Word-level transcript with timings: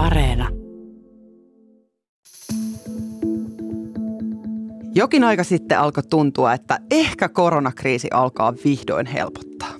Areena. 0.00 0.48
Jokin 4.94 5.24
aika 5.24 5.44
sitten 5.44 5.78
alkoi 5.78 6.02
tuntua, 6.02 6.54
että 6.54 6.78
ehkä 6.90 7.28
koronakriisi 7.28 8.08
alkaa 8.12 8.54
vihdoin 8.64 9.06
helpottaa. 9.06 9.72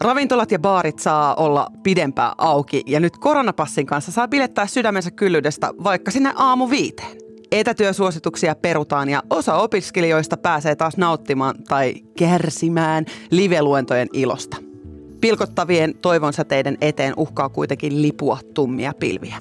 Ravintolat 0.00 0.52
ja 0.52 0.58
baarit 0.58 0.98
saa 0.98 1.34
olla 1.34 1.66
pidempään 1.82 2.32
auki 2.38 2.82
ja 2.86 3.00
nyt 3.00 3.18
koronapassin 3.18 3.86
kanssa 3.86 4.12
saa 4.12 4.28
bilettää 4.28 4.66
sydämensä 4.66 5.10
kyllyydestä 5.10 5.72
vaikka 5.84 6.10
sinne 6.10 6.32
aamu 6.36 6.70
viiteen. 6.70 7.16
Etätyösuosituksia 7.52 8.54
perutaan 8.54 9.08
ja 9.08 9.22
osa 9.30 9.54
opiskelijoista 9.54 10.36
pääsee 10.36 10.76
taas 10.76 10.96
nauttimaan 10.96 11.54
tai 11.68 11.94
kärsimään 12.18 13.04
live-luentojen 13.30 14.08
ilosta. 14.12 14.71
Pilkottavien 15.22 15.94
toivonsäteiden 15.94 16.78
eteen 16.80 17.14
uhkaa 17.16 17.48
kuitenkin 17.48 18.02
lipua 18.02 18.38
tummia 18.54 18.92
pilviä. 19.00 19.36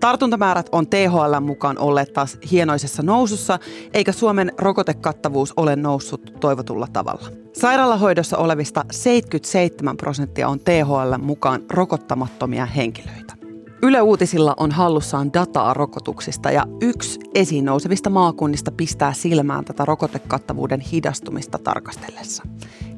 Tartuntamäärät 0.00 0.68
on 0.72 0.86
THL 0.86 1.40
mukaan 1.40 1.78
olleet 1.78 2.12
taas 2.12 2.38
hienoisessa 2.50 3.02
nousussa, 3.02 3.58
eikä 3.94 4.12
Suomen 4.12 4.52
rokotekattavuus 4.58 5.52
ole 5.56 5.76
noussut 5.76 6.32
toivotulla 6.40 6.86
tavalla. 6.92 7.28
Sairaalahoidossa 7.52 8.38
olevista 8.38 8.84
77 8.90 9.96
prosenttia 9.96 10.48
on 10.48 10.60
THL 10.60 11.18
mukaan 11.22 11.62
rokottamattomia 11.70 12.66
henkilöitä. 12.66 13.34
Yle 13.82 14.00
Uutisilla 14.00 14.54
on 14.56 14.70
hallussaan 14.70 15.32
dataa 15.32 15.74
rokotuksista 15.74 16.50
ja 16.50 16.66
yksi 16.80 17.20
esiin 17.34 17.64
nousevista 17.64 18.10
maakunnista 18.10 18.72
pistää 18.72 19.12
silmään 19.12 19.64
tätä 19.64 19.84
rokotekattavuuden 19.84 20.80
hidastumista 20.80 21.58
tarkastellessa. 21.58 22.42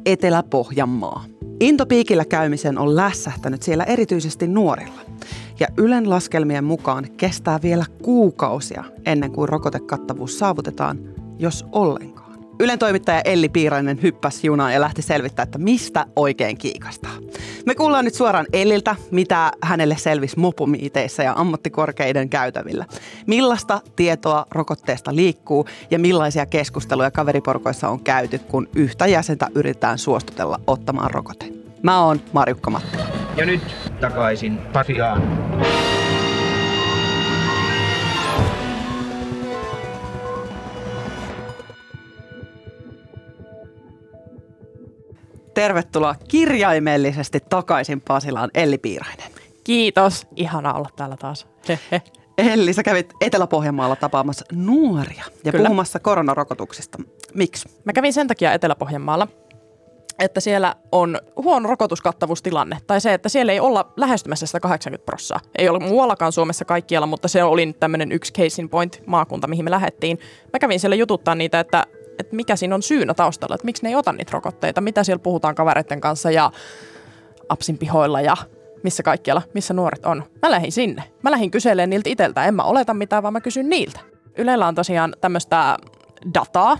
Etelä-Pohjanmaa. 0.06 1.24
Intopiikillä 1.60 2.24
käymisen 2.24 2.78
on 2.78 2.96
lässähtänyt 2.96 3.62
siellä 3.62 3.84
erityisesti 3.84 4.46
nuorilla. 4.46 5.00
Ja 5.60 5.66
Ylen 5.76 6.10
laskelmien 6.10 6.64
mukaan 6.64 7.06
kestää 7.16 7.62
vielä 7.62 7.84
kuukausia 8.02 8.84
ennen 9.06 9.32
kuin 9.32 9.48
rokotekattavuus 9.48 10.38
saavutetaan, 10.38 10.98
jos 11.38 11.64
ollenkaan. 11.72 12.23
Ylen 12.60 12.78
toimittaja 12.78 13.20
Elli 13.24 13.48
Piirainen 13.48 14.02
hyppäsi 14.02 14.46
junaan 14.46 14.72
ja 14.72 14.80
lähti 14.80 15.02
selvittämään, 15.02 15.46
että 15.46 15.58
mistä 15.58 16.06
oikein 16.16 16.58
kiikastaa. 16.58 17.12
Me 17.66 17.74
kuullaan 17.74 18.04
nyt 18.04 18.14
suoraan 18.14 18.46
Elliltä, 18.52 18.96
mitä 19.10 19.52
hänelle 19.62 19.96
selvisi 19.96 20.38
mopomiiteissä 20.38 21.22
ja 21.22 21.32
ammattikorkeiden 21.36 22.28
käytävillä. 22.28 22.86
Millaista 23.26 23.80
tietoa 23.96 24.46
rokotteesta 24.50 25.16
liikkuu 25.16 25.66
ja 25.90 25.98
millaisia 25.98 26.46
keskusteluja 26.46 27.10
kaveriporkoissa 27.10 27.88
on 27.88 28.00
käyty, 28.00 28.38
kun 28.38 28.68
yhtä 28.74 29.06
jäsentä 29.06 29.48
yritetään 29.54 29.98
suostutella 29.98 30.60
ottamaan 30.66 31.10
rokote. 31.10 31.46
Mä 31.82 32.04
oon 32.04 32.20
Marjukka 32.32 32.70
Mattila. 32.70 33.04
Ja 33.36 33.46
nyt 33.46 33.62
takaisin 34.00 34.58
Pasiaan. 34.58 35.22
Tervetuloa 45.54 46.14
kirjaimellisesti 46.28 47.40
takaisin 47.48 48.00
Pasilaan 48.00 48.50
Elli 48.54 48.78
Piirainen. 48.78 49.32
Kiitos. 49.64 50.26
Ihana 50.36 50.74
olla 50.74 50.88
täällä 50.96 51.16
taas. 51.16 51.46
Hehe. 51.68 52.02
Elli, 52.38 52.72
sä 52.72 52.82
kävit 52.82 53.12
Etelä-Pohjanmaalla 53.20 53.96
tapaamassa 53.96 54.44
nuoria 54.52 55.24
ja 55.44 55.52
Kyllä. 55.52 55.64
puhumassa 55.64 55.98
koronarokotuksista. 55.98 56.98
Miksi? 57.34 57.68
Mä 57.84 57.92
kävin 57.92 58.12
sen 58.12 58.28
takia 58.28 58.52
Etelä-Pohjanmaalla, 58.52 59.28
että 60.18 60.40
siellä 60.40 60.74
on 60.92 61.18
huono 61.36 61.68
rokotuskattavuustilanne. 61.68 62.78
Tai 62.86 63.00
se, 63.00 63.14
että 63.14 63.28
siellä 63.28 63.52
ei 63.52 63.60
olla 63.60 63.92
lähestymässä 63.96 64.46
sitä 64.46 64.60
80 64.60 65.06
prossaa. 65.06 65.40
Ei 65.58 65.68
ole 65.68 65.78
muuallakaan 65.78 66.32
Suomessa 66.32 66.64
kaikkialla, 66.64 67.06
mutta 67.06 67.28
se 67.28 67.42
oli 67.42 67.66
nyt 67.66 67.80
tämmöinen 67.80 68.12
yksi 68.12 68.32
case 68.32 68.62
in 68.62 68.68
point 68.68 69.02
maakunta, 69.06 69.46
mihin 69.46 69.64
me 69.64 69.70
lähdettiin. 69.70 70.18
Mä 70.52 70.58
kävin 70.58 70.80
siellä 70.80 70.96
jututtaa 70.96 71.34
niitä, 71.34 71.60
että, 71.60 71.86
että 72.34 72.36
mikä 72.36 72.56
siinä 72.56 72.74
on 72.74 72.82
syynä 72.82 73.14
taustalla, 73.14 73.54
että 73.54 73.64
miksi 73.64 73.82
ne 73.82 73.88
ei 73.88 73.94
ota 73.94 74.12
niitä 74.12 74.32
rokotteita, 74.32 74.80
mitä 74.80 75.04
siellä 75.04 75.22
puhutaan 75.22 75.54
kavereiden 75.54 76.00
kanssa 76.00 76.30
ja 76.30 76.50
apsin 77.48 77.78
pihoilla 77.78 78.20
ja 78.20 78.36
missä 78.82 79.02
kaikkialla, 79.02 79.42
missä 79.54 79.74
nuoret 79.74 80.06
on. 80.06 80.24
Mä 80.42 80.50
lähdin 80.50 80.72
sinne. 80.72 81.04
Mä 81.22 81.30
lähdin 81.30 81.50
kyselemään 81.50 81.90
niiltä 81.90 82.10
itseltä. 82.10 82.44
En 82.44 82.54
mä 82.54 82.62
oleta 82.62 82.94
mitään, 82.94 83.22
vaan 83.22 83.32
mä 83.32 83.40
kysyn 83.40 83.68
niiltä. 83.68 84.00
Ylellä 84.38 84.66
on 84.66 84.74
tosiaan 84.74 85.14
tämmöistä 85.20 85.76
dataa, 86.34 86.78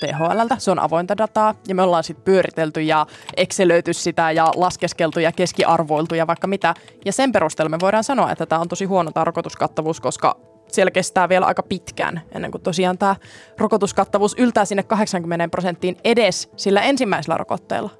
THLltä. 0.00 0.56
Se 0.58 0.70
on 0.70 0.78
avointa 0.78 1.18
dataa 1.18 1.54
ja 1.68 1.74
me 1.74 1.82
ollaan 1.82 2.04
sitten 2.04 2.24
pyöritelty 2.24 2.82
ja 2.82 3.06
excelöity 3.36 3.92
sitä 3.92 4.30
ja 4.30 4.52
laskeskeltu 4.54 5.20
ja 5.20 5.32
keskiarvoiltu 5.32 6.14
ja 6.14 6.26
vaikka 6.26 6.46
mitä. 6.46 6.74
Ja 7.04 7.12
sen 7.12 7.32
perusteella 7.32 7.70
me 7.70 7.80
voidaan 7.80 8.04
sanoa, 8.04 8.32
että 8.32 8.46
tämä 8.46 8.60
on 8.60 8.68
tosi 8.68 8.84
huono 8.84 9.10
tämä 9.10 9.24
rokotuskattavuus, 9.24 10.00
koska 10.00 10.55
siellä 10.68 10.90
kestää 10.90 11.28
vielä 11.28 11.46
aika 11.46 11.62
pitkään 11.62 12.20
ennen 12.34 12.50
kuin 12.50 12.62
tosiaan 12.62 12.98
tämä 12.98 13.16
rokotuskattavuus 13.58 14.34
yltää 14.38 14.64
sinne 14.64 14.82
80 14.82 15.48
prosenttiin 15.48 15.96
edes 16.04 16.50
sillä 16.56 16.82
ensimmäisellä 16.82 17.36
rokotteella. 17.36 17.90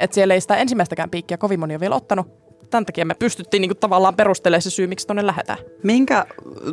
Että 0.00 0.14
siellä 0.14 0.34
ei 0.34 0.40
sitä 0.40 0.56
ensimmäistäkään 0.56 1.10
piikkiä 1.10 1.36
kovin 1.36 1.60
moni 1.60 1.74
ole 1.74 1.80
vielä 1.80 1.96
ottanut. 1.96 2.44
Tämän 2.70 2.86
takia 2.86 3.04
me 3.04 3.14
pystyttiin 3.14 3.60
niinku 3.60 3.74
tavallaan 3.74 4.16
perustelemaan 4.16 4.62
se 4.62 4.70
syy, 4.70 4.86
miksi 4.86 5.06
tuonne 5.06 5.26
lähdetään. 5.26 5.58
Minkä, 5.82 6.26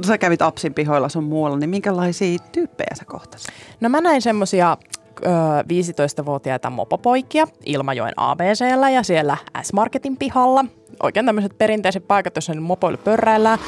sä 0.07 0.17
kävit 0.17 0.41
Apsin 0.41 0.73
pihoilla 0.73 1.09
sun 1.09 1.23
muualla, 1.23 1.57
niin 1.57 1.69
minkälaisia 1.69 2.37
tyyppejä 2.51 2.95
sä 2.95 3.05
kohtasit? 3.05 3.49
No 3.81 3.89
mä 3.89 4.01
näin 4.01 4.21
semmosia 4.21 4.77
ö, 5.25 5.29
15-vuotiaita 5.61 6.69
mopopoikia 6.69 7.47
Ilmajoen 7.65 8.13
ABCllä 8.17 8.89
ja 8.89 9.03
siellä 9.03 9.37
S-Marketin 9.61 10.17
pihalla. 10.17 10.65
Oikein 11.03 11.25
tämmöiset 11.25 11.57
perinteiset 11.57 12.07
paikat, 12.07 12.35
joissa 12.35 12.53
nyt 12.53 12.63
mopoille 12.63 12.97
pörräillään. 12.97 13.59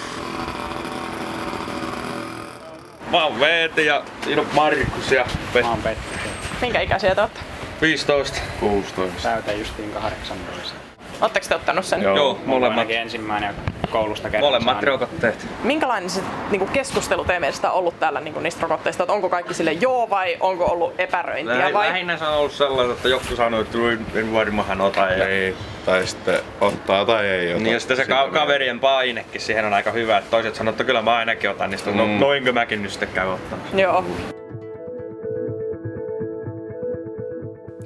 Mä 3.14 3.26
oon 3.26 3.40
Veeti 3.40 3.86
ja 3.86 4.04
siinä 4.24 4.42
on 4.42 4.48
Markus 4.54 5.12
ja 5.12 5.26
Pe- 5.54 5.62
Mä 5.62 5.70
oon 5.70 5.82
Petteri. 5.82 6.22
Minkä 6.62 6.82
ikäisiä 6.82 7.16
te 7.16 7.22
olette? 7.22 7.40
15. 7.82 8.40
16. 8.60 9.22
Täytän 9.30 9.60
justiin 9.60 9.92
18. 9.92 10.74
Oletteko 11.22 11.46
te 11.50 11.56
ottanut 11.56 11.86
sen? 11.86 12.02
Joo, 12.02 12.30
on 12.30 12.40
molemmat, 12.46 12.78
ainakin 12.80 12.98
ensimmäinen 12.98 13.56
koulusta 13.94 14.30
kerran 14.30 14.48
molemmat 14.48 14.84
rokotteet. 14.84 15.48
Minkälainen 15.64 16.10
se 16.10 16.22
niinku 16.52 16.66
keskustelu 16.74 17.24
teidän 17.26 17.42
mielestä 17.42 17.72
on 17.72 17.80
ollut 17.80 18.00
täällä 18.00 18.20
niinku 18.20 18.40
niistä 18.40 18.62
rokotteista? 18.62 19.04
Että 19.04 19.14
onko 19.14 19.30
kaikki 19.30 19.54
sille 19.54 19.72
joo 19.72 20.10
vai 20.10 20.38
onko 20.40 20.66
ollut 20.66 20.94
epäröintiä? 21.00 21.58
Lähi- 21.60 21.74
vai? 21.74 21.88
Lähinnä 21.88 22.18
se 22.18 22.26
on 22.26 22.34
ollut 22.38 22.52
sellaista, 22.52 22.94
että 22.94 23.10
joku 23.10 23.36
sanoi, 23.36 23.62
että 23.62 23.78
en- 23.78 24.06
en 24.20 24.34
varmaan 24.34 24.82
ota. 24.82 25.00
Ja, 25.02 25.28
Ei, 25.28 25.56
tai 25.86 26.08
sitten 26.08 26.40
ottaa 26.62 27.06
tai 27.06 27.26
ei 27.26 27.54
ota. 27.54 27.64
niin 27.64 27.74
ja 27.74 27.80
sitten 27.80 27.98
se 27.98 28.06
ka- 28.06 28.30
kaverien 28.34 28.80
painekin 28.80 29.42
siihen 29.42 29.66
on 29.66 29.74
aika 29.74 29.92
hyvä, 29.92 30.18
että 30.18 30.30
toiset 30.32 30.56
sanoo, 30.56 30.70
että 30.72 30.84
kyllä 30.84 31.02
mä 31.02 31.16
ainakin 31.16 31.50
otan, 31.50 31.70
niin 31.70 31.78
sitten, 31.80 31.98
no, 31.98 32.06
Mm. 32.06 32.12
noinko 32.20 32.52
mäkin 32.52 32.82
nyt 32.84 32.92
sitten 32.92 33.10
käyn 33.10 33.28
ottaa. 33.30 33.58
Joo. 33.74 34.06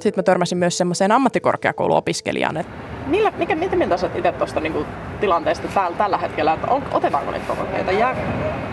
Sitten 0.00 0.12
mä 0.16 0.22
törmäsin 0.22 0.58
myös 0.58 0.78
semmoiseen 0.78 1.12
ammattikorkeakouluopiskelijaan, 1.12 2.56
että 2.56 2.72
Millä, 3.08 3.32
mikä, 3.36 3.54
mitä 3.54 3.76
mieltä 3.76 3.96
sä 3.96 4.10
itse 4.14 4.32
tuosta 4.32 4.60
niinku, 4.60 4.86
tilanteesta 5.20 5.68
täällä, 5.74 5.96
tällä 5.96 6.18
hetkellä, 6.18 6.52
että 6.52 6.66
on, 6.66 6.82
otetaanko 6.92 7.30
niitä 7.30 7.46
rokotteita 7.48 7.92
ja 7.92 8.14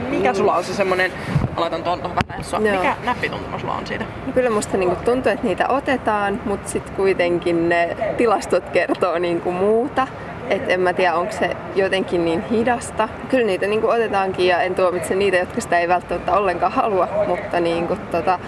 mikä 0.09 0.33
sulla 0.33 0.55
on 0.55 0.63
se 0.63 0.73
semmoinen, 0.73 1.11
aloitan 1.55 1.83
tuon 1.83 1.99
tuohon 1.99 2.17
vähän 2.29 2.65
Joo. 2.65 2.75
mikä 2.75 2.95
näppituntuma 3.03 3.59
sulla 3.59 3.73
on 3.73 3.87
siitä? 3.87 4.05
No 4.27 4.33
Kyllä 4.33 4.49
musta 4.49 4.77
niinku 4.77 4.95
tuntuu, 5.05 5.31
että 5.31 5.47
niitä 5.47 5.67
otetaan, 5.67 6.41
mutta 6.45 6.69
sitten 6.69 6.95
kuitenkin 6.95 7.69
ne 7.69 7.97
tilastot 8.17 8.69
kertoo 8.69 9.19
niinku 9.19 9.51
muuta. 9.51 10.07
Et 10.49 10.69
en 10.69 10.79
mä 10.79 10.93
tiedä, 10.93 11.15
onko 11.15 11.31
se 11.31 11.57
jotenkin 11.75 12.25
niin 12.25 12.43
hidasta. 12.49 13.09
Kyllä 13.29 13.45
niitä 13.45 13.67
niinku 13.67 13.87
otetaankin 13.87 14.47
ja 14.47 14.61
en 14.61 14.75
tuomitse 14.75 15.15
niitä, 15.15 15.37
jotka 15.37 15.61
sitä 15.61 15.79
ei 15.79 15.87
välttämättä 15.87 16.33
ollenkaan 16.33 16.71
halua, 16.71 17.07
mutta 17.27 17.59
niinku 17.59 17.97
tota, 18.11 18.39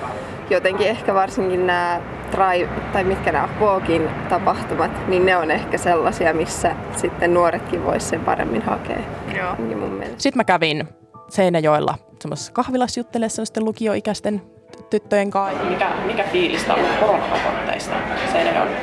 jotenkin 0.50 0.88
ehkä 0.88 1.14
varsinkin 1.14 1.68
nämä 1.68 2.02
trai, 2.38 2.70
tai 2.94 3.04
mitkä 3.04 3.32
nämä 3.32 3.50
Walkin 3.60 4.10
tapahtumat, 4.30 5.08
niin 5.08 5.26
ne 5.26 5.38
on 5.38 5.52
ehkä 5.52 5.78
sellaisia, 5.78 6.34
missä 6.34 6.72
sitten 6.96 7.34
nuoretkin 7.34 7.86
vois 7.86 8.10
sen 8.10 8.20
paremmin 8.20 8.62
hakea. 8.62 8.98
Joo. 9.38 9.56
Niin 9.58 9.78
mun 9.78 9.90
mielestä. 9.90 10.22
Sitten 10.22 10.40
mä 10.40 10.44
kävin 10.44 10.88
Seinäjoella 11.30 11.96
semmoisessa 12.22 12.52
kahvilassa 12.54 13.00
juttelemaan 13.00 13.30
semmoisten 13.30 13.66
lukioikäisten 13.66 14.42
tyttöjen 14.90 15.32
kanssa. 15.32 15.64
Mikä, 15.64 15.90
mikä 16.06 16.24
fiilistä 16.24 16.74
on 16.74 16.80
koronarokotteista 17.00 17.96
Seinäjoella? 18.32 18.72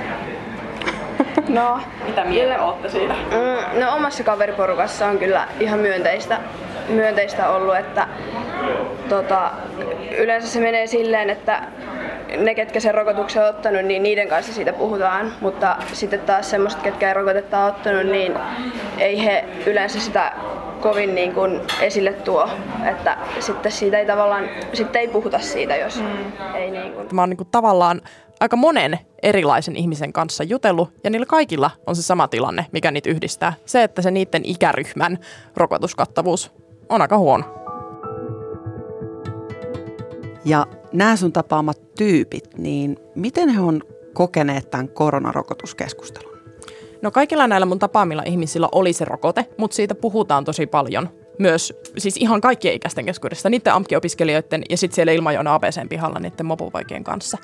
No, 1.49 1.81
Mitä 2.07 2.25
mieltä 2.25 2.63
olette 2.63 2.89
siitä? 2.89 3.15
mm, 3.15 3.81
no 3.81 3.97
omassa 3.97 4.25
kaveriporukassa 4.25 5.07
on 5.07 5.19
kyllä 5.19 5.49
ihan 5.61 5.79
myönteistä, 5.81 6.39
myönteistä 6.89 7.49
ollut, 7.49 7.77
että 7.77 8.09
tota, 9.09 9.51
yleensä 10.19 10.49
se 10.49 10.61
menee 10.61 10.87
silleen, 10.87 11.31
että 11.31 11.63
ne, 12.37 12.55
ketkä 12.55 12.81
sen 12.81 12.95
rokotuksen 12.95 13.43
on 13.43 13.49
ottanut, 13.49 13.85
niin 13.85 14.03
niiden 14.03 14.29
kanssa 14.29 14.53
siitä 14.53 14.73
puhutaan, 14.73 15.33
mutta 15.41 15.77
sitten 15.93 16.21
taas 16.21 16.51
semmoiset, 16.51 16.83
ketkä 16.83 17.09
ei 17.09 17.15
rokotetta 17.15 17.65
ole 17.65 17.73
ottanut, 17.73 18.07
niin 18.07 18.33
ei 18.99 19.25
he 19.25 19.45
yleensä 19.67 20.01
sitä 20.01 20.33
kovin 20.81 21.15
niin 21.15 21.35
kuin 21.35 21.61
esille 21.81 22.13
tuo, 22.13 22.49
että 22.91 23.17
sitten 23.41 23.73
siitä 23.73 23.99
ei 23.99 24.07
tavallaan, 24.07 24.49
sitten 24.73 25.01
ei 25.01 25.09
puhuta 25.09 25.39
siitä, 25.39 25.77
jos 25.77 26.01
mm. 26.01 26.55
ei 26.55 26.71
niin 26.71 26.93
kuin 26.93 27.09
Mä 27.13 27.23
oon 27.23 27.31
niinku 27.31 27.45
tavallaan 27.45 28.01
aika 28.41 28.57
monen 28.57 28.99
erilaisen 29.23 29.77
ihmisen 29.77 30.13
kanssa 30.13 30.45
jutellut, 30.45 30.93
ja 31.05 31.11
niillä 31.11 31.27
kaikilla 31.27 31.71
on 31.87 31.97
se 31.97 32.03
sama 32.03 32.29
tilanne, 32.29 32.67
mikä 32.73 32.91
niitä 32.91 33.11
yhdistää. 33.11 33.53
Se, 33.67 33.83
että 33.83 34.03
se 34.03 34.11
niiden 34.11 34.43
ikäryhmän 34.45 35.19
rokotuskattavuus 35.57 36.53
on 36.89 37.03
aika 37.03 37.19
huono. 37.19 37.64
Ja 40.45 40.67
nämä 40.93 41.17
sun 41.17 41.33
tapaamat 41.33 41.95
tyypit, 41.99 42.59
niin 42.59 42.97
miten 43.15 43.49
he 43.49 43.61
on 43.61 43.83
kokeneet 44.15 44.71
tämän 44.71 44.89
koronarokotuskeskustelun? 44.89 46.35
No 47.03 47.11
kaikilla 47.11 47.47
näillä 47.47 47.67
mun 47.67 47.79
tapaamilla 47.79 48.23
ihmisillä 48.27 48.69
oli 48.73 48.93
se 48.93 49.05
rokote, 49.05 49.47
mutta 49.57 49.75
siitä 49.75 49.95
puhutaan 49.95 50.45
tosi 50.45 50.67
paljon. 50.67 51.09
Myös 51.39 51.73
siis 51.99 52.17
ihan 52.17 52.41
kaikkien 52.41 52.75
ikäisten 52.75 53.05
keskuudessa, 53.05 53.51
niiden 53.51 53.73
AMK-opiskelijoiden 53.73 54.63
ja 54.71 54.77
sitten 54.77 54.95
siellä 54.95 55.13
ilmajoona 55.13 55.55
ABCn 55.55 55.89
pihalla 55.89 56.19
niiden 56.19 56.47
mopovaikien 56.47 57.05
kanssa. 57.05 57.39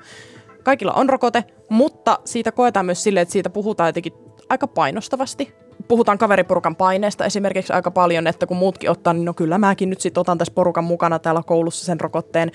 Kaikilla 0.62 0.92
on 0.92 1.08
rokote, 1.08 1.44
mutta 1.68 2.18
siitä 2.24 2.52
koetaan 2.52 2.86
myös 2.86 3.02
silleen, 3.02 3.22
että 3.22 3.32
siitä 3.32 3.50
puhutaan 3.50 3.88
jotenkin 3.88 4.12
aika 4.48 4.66
painostavasti. 4.66 5.54
Puhutaan 5.88 6.18
kaveriporukan 6.18 6.76
paineesta 6.76 7.24
esimerkiksi 7.24 7.72
aika 7.72 7.90
paljon, 7.90 8.26
että 8.26 8.46
kun 8.46 8.56
muutkin 8.56 8.90
ottaa, 8.90 9.12
niin 9.12 9.24
no 9.24 9.34
kyllä 9.34 9.58
mäkin 9.58 9.90
nyt 9.90 10.00
sitten 10.00 10.20
otan 10.20 10.38
tässä 10.38 10.54
porukan 10.54 10.84
mukana 10.84 11.18
täällä 11.18 11.42
koulussa 11.46 11.84
sen 11.84 12.00
rokotteen. 12.00 12.50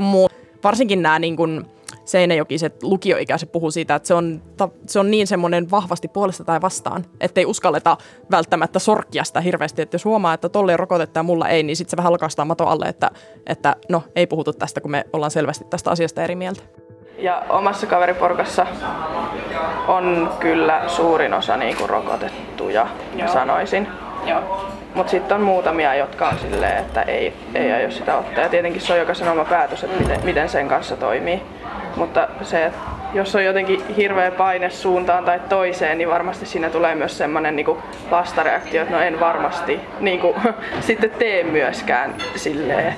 Mutta 0.00 0.36
varsinkin 0.64 1.02
nämä 1.02 1.18
niin 1.18 1.36
kun 1.36 1.66
Seinäjokiset 2.04 2.82
lukioikäiset 2.82 3.52
puhuu 3.52 3.70
siitä, 3.70 3.94
että 3.94 4.06
se 4.06 4.14
on, 4.14 4.42
se 4.86 5.00
on 5.00 5.10
niin 5.10 5.26
semmoinen 5.26 5.70
vahvasti 5.70 6.08
puolesta 6.08 6.44
tai 6.44 6.60
vastaan, 6.60 7.04
ettei 7.20 7.46
uskalleta 7.46 7.96
välttämättä 8.30 8.78
sorkia 8.78 9.24
sitä 9.24 9.40
hirveästi. 9.40 9.82
Että 9.82 9.94
jos 9.94 10.04
huomaa, 10.04 10.34
että 10.34 10.48
tolle 10.48 10.76
rokotetta 10.76 11.18
ja 11.18 11.22
mulla 11.22 11.48
ei, 11.48 11.62
niin 11.62 11.76
sitten 11.76 11.90
se 11.90 11.96
vähän 11.96 12.10
halkaistaan 12.10 12.48
mato 12.48 12.66
alle, 12.66 12.86
että, 12.86 13.10
että 13.46 13.76
no 13.88 14.02
ei 14.16 14.26
puhutu 14.26 14.52
tästä, 14.52 14.80
kun 14.80 14.90
me 14.90 15.04
ollaan 15.12 15.30
selvästi 15.30 15.64
tästä 15.64 15.90
asiasta 15.90 16.22
eri 16.22 16.36
mieltä. 16.36 16.62
Ja 17.18 17.42
omassa 17.48 17.86
kaveriporukassa 17.86 18.66
on 19.88 20.32
kyllä 20.40 20.82
suurin 20.86 21.34
osa 21.34 21.56
niin 21.56 21.76
kuin 21.76 21.90
rokotettuja, 21.90 22.86
Joo. 23.16 23.28
sanoisin. 23.28 23.88
Mutta 24.94 25.10
sitten 25.10 25.36
on 25.36 25.42
muutamia, 25.42 25.94
jotka 25.94 26.28
on 26.28 26.38
silleen, 26.38 26.78
että 26.78 27.02
ei, 27.02 27.32
ei 27.54 27.72
aio 27.72 27.90
sitä 27.90 28.16
ottaa. 28.16 28.44
Ja 28.44 28.48
tietenkin 28.48 28.80
se 28.80 28.92
on 28.92 28.98
jokaisen 28.98 29.28
oma 29.28 29.44
päätös, 29.44 29.84
että 29.84 30.00
miten, 30.00 30.24
miten 30.24 30.48
sen 30.48 30.68
kanssa 30.68 30.96
toimii. 30.96 31.42
Mutta 31.96 32.28
se, 32.42 32.66
että 32.66 32.78
jos 33.14 33.34
on 33.34 33.44
jotenkin 33.44 33.94
hirveä 33.96 34.30
paine 34.30 34.70
suuntaan 34.70 35.24
tai 35.24 35.40
toiseen, 35.48 35.98
niin 35.98 36.08
varmasti 36.08 36.46
siinä 36.46 36.70
tulee 36.70 36.94
myös 36.94 37.18
semmoinen 37.18 37.56
niin 37.56 37.66
vastareaktio, 38.10 38.82
että 38.82 38.94
no 38.94 39.02
en 39.02 39.20
varmasti 39.20 39.80
niin 40.00 40.20
kuin, 40.20 40.34
sitten 40.86 41.10
tee 41.10 41.44
myöskään 41.44 42.14
silleen. 42.36 42.94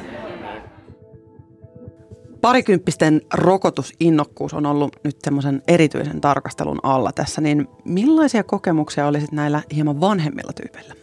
Parikymppisten 2.41 3.21
rokotusinnokkuus 3.35 4.55
on 4.55 4.67
ollut 4.67 4.97
nyt 5.05 5.17
semmoisen 5.23 5.63
erityisen 5.69 6.21
tarkastelun 6.21 6.81
alla 6.83 7.13
tässä, 7.13 7.41
niin 7.41 7.69
millaisia 7.85 8.45
kokemuksia 8.45 9.07
olisit 9.07 9.33
näillä 9.33 9.63
hieman 9.75 10.01
vanhemmilla 10.01 10.53
tyypeillä? 10.53 11.02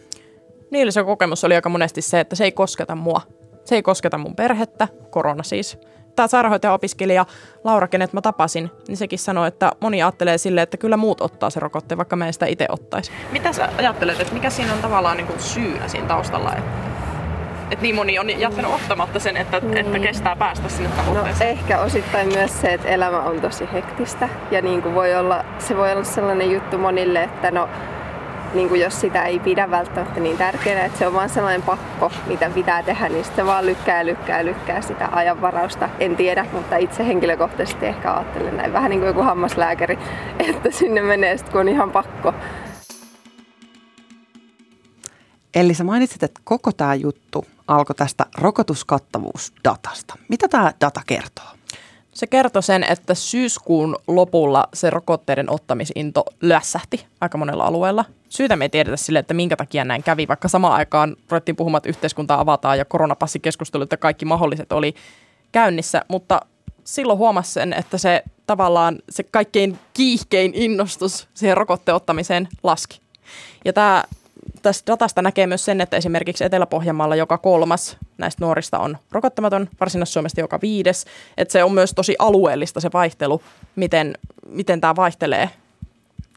Niillä 0.70 0.92
se 0.92 1.04
kokemus 1.04 1.44
oli 1.44 1.54
aika 1.54 1.68
monesti 1.68 2.02
se, 2.02 2.20
että 2.20 2.36
se 2.36 2.44
ei 2.44 2.52
kosketa 2.52 2.94
mua. 2.94 3.20
Se 3.64 3.74
ei 3.74 3.82
kosketa 3.82 4.18
mun 4.18 4.36
perhettä, 4.36 4.88
korona 5.10 5.42
siis. 5.42 5.78
Tämä 6.16 6.28
sairaanhoitaja-opiskelija 6.28 7.26
Laura, 7.64 7.88
kenet 7.88 8.12
mä 8.12 8.20
tapasin, 8.20 8.70
niin 8.88 8.96
sekin 8.96 9.18
sanoi, 9.18 9.48
että 9.48 9.72
moni 9.80 10.02
ajattelee 10.02 10.38
silleen, 10.38 10.62
että 10.62 10.76
kyllä 10.76 10.96
muut 10.96 11.20
ottaa 11.20 11.50
se 11.50 11.60
rokotteen, 11.60 11.98
vaikka 11.98 12.16
mä 12.16 12.26
en 12.26 12.32
sitä 12.32 12.46
itse 12.46 12.66
ottaisi. 12.68 13.12
Mitä 13.32 13.52
sä 13.52 13.68
ajattelet, 13.78 14.20
että 14.20 14.34
mikä 14.34 14.50
siinä 14.50 14.72
on 14.72 14.78
tavallaan 14.78 15.16
niin 15.16 15.26
kuin 15.26 15.40
syynä 15.40 15.88
siinä 15.88 16.08
taustalla? 16.08 16.52
Että 16.52 16.90
että 17.70 17.82
niin 17.82 17.94
moni 17.94 18.18
on 18.18 18.40
jättänyt 18.40 18.70
ottamatta 18.74 19.18
sen, 19.18 19.36
että, 19.36 19.60
niin. 19.60 19.78
että 19.78 19.98
kestää 19.98 20.36
päästä 20.36 20.68
sinne 20.68 20.90
tavoitteeseen? 20.96 21.56
No, 21.56 21.60
ehkä 21.60 21.80
osittain 21.80 22.28
myös 22.28 22.60
se, 22.60 22.74
että 22.74 22.88
elämä 22.88 23.20
on 23.20 23.40
tosi 23.40 23.68
hektistä 23.72 24.28
ja 24.50 24.62
niin 24.62 24.82
kuin 24.82 24.94
voi 24.94 25.14
olla, 25.14 25.44
se 25.58 25.76
voi 25.76 25.92
olla 25.92 26.04
sellainen 26.04 26.50
juttu 26.50 26.78
monille, 26.78 27.22
että 27.22 27.50
no 27.50 27.68
niin 28.54 28.68
kuin 28.68 28.80
jos 28.80 29.00
sitä 29.00 29.24
ei 29.24 29.38
pidä 29.38 29.70
välttämättä 29.70 30.20
niin 30.20 30.38
tärkeänä, 30.38 30.84
että 30.84 30.98
se 30.98 31.06
on 31.06 31.14
vaan 31.14 31.28
sellainen 31.28 31.62
pakko, 31.62 32.12
mitä 32.26 32.50
pitää 32.50 32.82
tehdä, 32.82 33.08
niin 33.08 33.24
sitten 33.24 33.46
vaan 33.46 33.66
lykkää 33.66 34.06
lykkää 34.06 34.44
lykkää 34.44 34.80
sitä 34.80 35.08
ajanvarausta. 35.12 35.88
En 35.98 36.16
tiedä, 36.16 36.46
mutta 36.52 36.76
itse 36.76 37.06
henkilökohtaisesti 37.06 37.86
ehkä 37.86 38.12
ajattelen 38.12 38.56
näin 38.56 38.72
vähän 38.72 38.90
niin 38.90 39.00
kuin 39.00 39.08
joku 39.08 39.22
hammaslääkäri, 39.22 39.98
että 40.48 40.70
sinne 40.70 41.02
menee 41.02 41.36
sitten 41.36 41.52
kun 41.52 41.60
on 41.60 41.68
ihan 41.68 41.90
pakko. 41.90 42.34
Eli 45.54 45.74
sä 45.74 45.84
mainitsit, 45.84 46.22
että 46.22 46.40
koko 46.44 46.72
tämä 46.72 46.94
juttu 46.94 47.44
alkoi 47.66 47.94
tästä 47.94 48.26
rokotuskattavuusdatasta. 48.38 50.14
Mitä 50.28 50.48
tämä 50.48 50.72
data 50.80 51.00
kertoo? 51.06 51.59
Se 52.14 52.26
kertoi 52.26 52.62
sen, 52.62 52.84
että 52.84 53.14
syyskuun 53.14 53.96
lopulla 54.08 54.68
se 54.74 54.90
rokotteiden 54.90 55.50
ottamisinto 55.50 56.24
lässähti 56.40 57.06
aika 57.20 57.38
monella 57.38 57.64
alueella. 57.64 58.04
Syytä 58.28 58.56
me 58.56 58.64
ei 58.64 58.68
tiedetä 58.68 58.96
sille, 58.96 59.18
että 59.18 59.34
minkä 59.34 59.56
takia 59.56 59.84
näin 59.84 60.02
kävi, 60.02 60.28
vaikka 60.28 60.48
samaan 60.48 60.74
aikaan 60.74 61.16
ruvettiin 61.30 61.56
puhumaan, 61.56 61.78
että 61.78 61.88
yhteiskuntaa 61.88 62.40
avataan 62.40 62.78
ja 62.78 62.84
koronapassikeskustelut 62.84 63.90
ja 63.90 63.96
kaikki 63.96 64.24
mahdolliset 64.24 64.72
oli 64.72 64.94
käynnissä, 65.52 66.04
mutta 66.08 66.40
silloin 66.84 67.18
huomasi 67.18 67.52
sen, 67.52 67.72
että 67.72 67.98
se 67.98 68.22
tavallaan 68.46 68.98
se 69.10 69.22
kaikkein 69.22 69.78
kiihkein 69.94 70.52
innostus 70.54 71.28
siihen 71.34 71.56
rokotteen 71.56 71.96
ottamiseen 71.96 72.48
laski. 72.62 73.00
Ja 73.64 73.72
tämä 73.72 74.04
tästä 74.62 74.92
datasta 74.92 75.22
näkee 75.22 75.46
myös 75.46 75.64
sen, 75.64 75.80
että 75.80 75.96
esimerkiksi 75.96 76.44
Etelä-Pohjanmaalla 76.44 77.16
joka 77.16 77.38
kolmas 77.38 77.96
näistä 78.18 78.44
nuorista 78.44 78.78
on 78.78 78.98
rokottamaton, 79.12 79.68
Varsinais-Suomesta 79.80 80.40
joka 80.40 80.58
viides. 80.62 81.04
Että 81.36 81.52
se 81.52 81.64
on 81.64 81.72
myös 81.72 81.94
tosi 81.94 82.16
alueellista 82.18 82.80
se 82.80 82.90
vaihtelu, 82.92 83.42
miten, 83.76 84.14
miten 84.46 84.80
tämä 84.80 84.96
vaihtelee. 84.96 85.50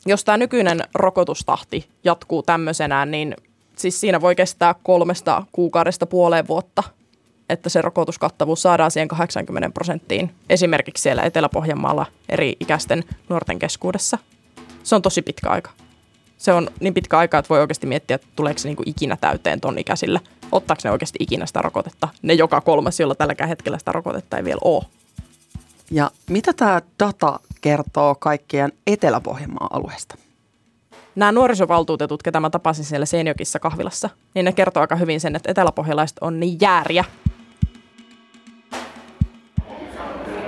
Jos 0.05 0.23
tämä 0.23 0.37
nykyinen 0.37 0.81
rokotustahti 0.95 1.87
jatkuu 2.03 2.43
tämmöisenään, 2.43 3.11
niin 3.11 3.35
siis 3.75 4.01
siinä 4.01 4.21
voi 4.21 4.35
kestää 4.35 4.75
kolmesta 4.83 5.43
kuukaudesta 5.51 6.05
puoleen 6.05 6.47
vuotta, 6.47 6.83
että 7.49 7.69
se 7.69 7.81
rokotuskattavuus 7.81 8.61
saadaan 8.61 8.91
siihen 8.91 9.07
80 9.07 9.69
prosenttiin, 9.69 10.31
esimerkiksi 10.49 11.01
siellä 11.01 11.23
Etelä-Pohjanmaalla 11.23 12.05
eri 12.29 12.55
ikäisten 12.59 13.03
nuorten 13.29 13.59
keskuudessa. 13.59 14.17
Se 14.83 14.95
on 14.95 15.01
tosi 15.01 15.21
pitkä 15.21 15.49
aika 15.49 15.69
se 16.43 16.53
on 16.53 16.69
niin 16.79 16.93
pitkä 16.93 17.17
aika, 17.17 17.37
että 17.37 17.49
voi 17.49 17.59
oikeasti 17.59 17.87
miettiä, 17.87 18.15
että 18.15 18.27
tuleeko 18.35 18.59
se 18.59 18.67
niinku 18.67 18.83
ikinä 18.85 19.17
täyteen 19.21 19.61
ton 19.61 19.79
ikäisillä. 19.79 20.19
Ottaako 20.51 20.81
ne 20.83 20.91
oikeasti 20.91 21.17
ikinä 21.19 21.45
sitä 21.45 21.61
rokotetta? 21.61 22.07
Ne 22.21 22.33
joka 22.33 22.61
kolmas, 22.61 22.99
jolla 22.99 23.15
tällä 23.15 23.47
hetkellä 23.47 23.77
sitä 23.79 23.91
rokotetta 23.91 24.37
ei 24.37 24.43
vielä 24.43 24.59
ole. 24.63 24.83
Ja 25.91 26.11
mitä 26.29 26.53
tämä 26.53 26.81
data 26.99 27.39
kertoo 27.61 28.15
kaikkien 28.15 28.71
Etelä-Pohjanmaan 28.87 29.69
alueesta? 29.73 30.15
Nämä 31.15 31.31
nuorisovaltuutetut, 31.31 32.23
ketä 32.23 32.39
mä 32.39 32.49
tapasin 32.49 32.85
siellä 32.85 33.05
Seinäjokissa 33.05 33.59
kahvilassa, 33.59 34.09
niin 34.33 34.45
ne 34.45 34.51
kertoo 34.51 34.81
aika 34.81 34.95
hyvin 34.95 35.21
sen, 35.21 35.35
että 35.35 35.51
eteläpohjalaiset 35.51 36.17
on 36.21 36.39
niin 36.39 36.57
jääriä 36.61 37.03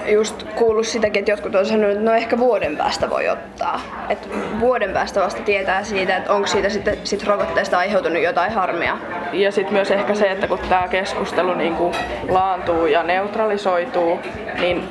just 0.08 0.44
kuullut 0.44 0.88
sitäkin, 0.88 1.20
että 1.20 1.32
jotkut 1.32 1.56
on 1.56 1.66
sanonut, 1.66 1.92
että 1.92 2.04
no 2.04 2.14
ehkä 2.14 2.38
vuoden 2.38 2.78
päästä 2.78 3.10
voi 3.10 3.30
ottaa. 3.30 3.82
Et 4.10 4.30
vuoden 4.60 4.92
päästä 4.94 5.22
vasta 5.22 5.42
tietää 5.42 5.84
siitä, 5.84 6.18
että 6.18 6.34
onko 6.34 6.48
siitä 6.48 6.70
sitten 6.70 6.98
sit 7.04 7.24
rokotteesta 7.24 7.78
aiheutunut 7.78 8.24
jotain 8.24 8.52
harmia. 8.52 8.98
Ja 9.34 9.52
sitten 9.52 9.74
myös 9.74 9.92
ehkä 9.92 10.16
se, 10.16 10.32
että 10.32 10.48
kun 10.48 10.60
tämä 10.70 10.88
keskustelu 10.88 11.54
niinku 11.54 11.92
laantuu 12.30 12.86
ja 12.86 13.04
neutralisoituu, 13.04 14.20
niin 14.60 14.90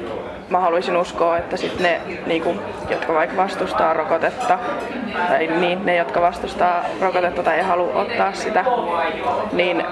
mä 0.50 0.60
haluaisin 0.60 0.96
uskoa, 0.96 1.38
että 1.38 1.56
sit 1.56 1.80
ne, 1.80 2.00
niinku, 2.26 2.54
jotka 2.90 3.14
vaikka 3.14 3.36
vastustaa 3.36 3.92
rokotetta, 3.92 4.58
tai 5.28 5.46
niin, 5.46 5.86
ne, 5.86 5.96
jotka 5.96 6.20
vastustaa 6.20 6.84
rokotetta 7.00 7.42
tai 7.42 7.56
ei 7.56 7.62
halua 7.62 7.94
ottaa 7.94 8.32
sitä, 8.32 8.64
niin 9.52 9.84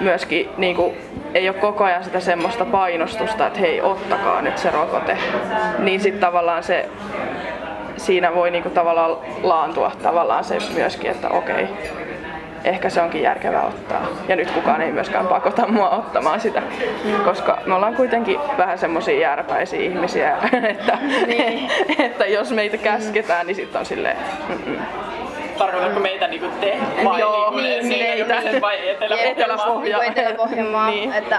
myöskin 0.00 0.48
niinku, 0.56 0.94
ei 1.34 1.48
ole 1.48 1.56
koko 1.56 1.84
ajan 1.84 2.04
sitä 2.04 2.20
semmoista 2.20 2.64
painostusta, 2.64 3.46
että 3.46 3.60
hei, 3.60 3.80
ottakaa 3.80 4.42
nyt 4.42 4.58
se 4.58 4.70
rokote. 4.70 5.18
Niin 5.78 6.00
sitten 6.00 6.20
tavallaan 6.20 6.62
se, 6.62 6.88
siinä 7.96 8.34
voi 8.34 8.50
niinku 8.50 8.70
tavallaan 8.70 9.16
laantua 9.42 9.92
tavallaan 10.02 10.44
se 10.44 10.58
myöskin, 10.74 11.10
että 11.10 11.28
okei, 11.28 11.68
ehkä 12.64 12.90
se 12.90 13.02
onkin 13.02 13.22
järkevää 13.22 13.62
ottaa. 13.62 14.06
Ja 14.28 14.36
nyt 14.36 14.50
kukaan 14.50 14.80
ei 14.80 14.92
myöskään 14.92 15.26
pakota 15.26 15.66
mua 15.66 15.90
ottamaan 15.90 16.40
sitä, 16.40 16.62
koska 17.24 17.58
me 17.66 17.74
ollaan 17.74 17.96
kuitenkin 17.96 18.38
vähän 18.58 18.78
semmoisia 18.78 19.20
järpäisiä 19.20 19.80
ihmisiä, 19.80 20.36
että, 20.70 20.98
niin. 21.26 21.70
että 22.06 22.26
jos 22.26 22.52
meitä 22.52 22.76
käsketään, 22.76 23.46
niin 23.46 23.56
sitten 23.56 23.78
on 23.78 23.86
silleen, 23.86 24.16
mm-mm 24.48 24.78
tarkoitatko 25.60 26.00
meitä 26.00 26.28
niinku 26.28 26.48
te 26.60 26.78
vai 27.04 27.20
Joo, 27.20 27.50
niin, 27.56 27.88
niin 27.88 28.26
meitä. 28.26 28.60
vai 28.60 28.88
Etelä-Pohjanmaa? 28.88 29.24
Etelä-Pohjanmaa, 29.24 30.04
Etelä-Pohjanmaa 30.10 30.90
niin. 30.90 31.12
että 31.12 31.38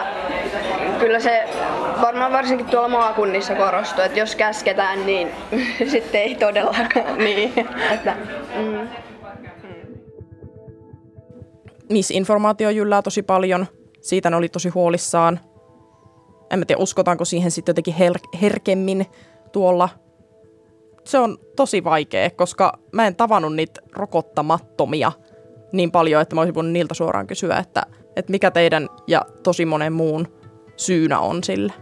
kyllä 0.99 1.19
se 1.19 1.43
varmaan 2.01 2.31
varsinkin 2.31 2.65
tuolla 2.65 2.87
maakunnissa 2.87 3.55
korostuu, 3.55 4.03
että 4.03 4.19
jos 4.19 4.35
käsketään, 4.35 5.05
niin 5.05 5.31
sitten 5.87 6.21
ei 6.21 6.35
todellakaan. 6.35 7.17
niin. 7.17 7.53
että, 7.91 8.15
mm. 8.55 8.87
Misinformaatio 11.91 12.69
jyllää 12.69 13.01
tosi 13.01 13.23
paljon. 13.23 13.65
Siitä 14.01 14.29
ne 14.29 14.35
oli 14.35 14.49
tosi 14.49 14.69
huolissaan. 14.69 15.39
En 16.51 16.59
mä 16.59 16.65
tiedä, 16.65 16.81
uskotaanko 16.81 17.25
siihen 17.25 17.51
sitten 17.51 17.71
jotenkin 17.71 17.95
her- 17.99 18.39
herkemmin 18.41 19.05
tuolla 19.51 19.89
se 21.03 21.19
on 21.19 21.37
tosi 21.55 21.83
vaikea, 21.83 22.29
koska 22.29 22.79
mä 22.91 23.07
en 23.07 23.15
tavannut 23.15 23.55
niitä 23.55 23.81
rokottamattomia 23.93 25.11
niin 25.71 25.91
paljon, 25.91 26.21
että 26.21 26.35
mä 26.35 26.41
olisin 26.41 26.55
voinut 26.55 26.71
niiltä 26.71 26.93
suoraan 26.93 27.27
kysyä, 27.27 27.57
että, 27.57 27.83
että 28.15 28.31
mikä 28.31 28.51
teidän 28.51 28.89
ja 29.07 29.25
tosi 29.43 29.65
monen 29.65 29.93
muun 29.93 30.27
syynä 30.77 31.19
on 31.19 31.43
sille. 31.43 31.73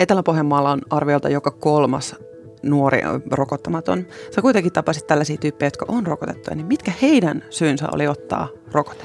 Etelä-Pohjanmaalla 0.00 0.70
on 0.70 0.82
arviolta 0.90 1.28
joka 1.28 1.50
kolmas 1.50 2.16
nuori 2.64 3.00
rokottamaton. 3.30 4.06
Sä 4.30 4.42
kuitenkin 4.42 4.72
tapasit 4.72 5.06
tällaisia 5.06 5.36
tyyppejä, 5.36 5.66
jotka 5.66 5.86
on 5.88 6.06
rokotettuja, 6.06 6.56
niin 6.56 6.66
mitkä 6.66 6.92
heidän 7.02 7.44
syynsä 7.50 7.88
oli 7.92 8.06
ottaa 8.08 8.48
rokote? 8.72 9.04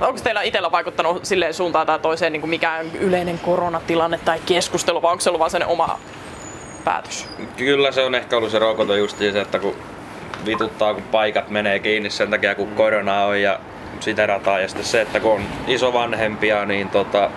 Onko 0.00 0.20
teillä 0.20 0.42
itsellä 0.42 0.72
vaikuttanut 0.72 1.24
silleen 1.24 1.54
suuntaan 1.54 1.86
tai 1.86 1.98
toiseen 1.98 2.32
niin 2.32 2.40
kuin 2.40 2.50
mikään 2.50 2.86
yleinen 3.00 3.38
koronatilanne 3.38 4.20
tai 4.24 4.40
keskustelu, 4.46 5.02
vai 5.02 5.12
onko 5.12 5.20
se 5.20 5.30
ollut 5.30 5.38
vaan 5.38 5.50
sen 5.50 5.66
oma 5.66 6.00
päätös? 6.84 7.28
Kyllä 7.56 7.92
se 7.92 8.04
on 8.04 8.14
ehkä 8.14 8.36
ollut 8.36 8.50
se 8.50 8.58
rokote 8.58 8.98
just 8.98 9.18
se, 9.18 9.40
että 9.40 9.58
kun 9.58 9.74
vituttaa, 10.46 10.94
kun 10.94 11.02
paikat 11.02 11.50
menee 11.50 11.78
kiinni 11.78 12.10
sen 12.10 12.30
takia, 12.30 12.54
kun 12.54 12.68
korona 12.68 13.24
on 13.24 13.42
ja 13.42 13.60
sitä 14.00 14.26
rataa. 14.26 14.60
Ja 14.60 14.68
sitten 14.68 14.86
se, 14.86 15.00
että 15.00 15.20
kun 15.20 15.32
on 15.32 15.42
iso 15.66 15.92
vanhempia, 15.92 16.66
niin 16.66 16.88
tota, 16.88 17.30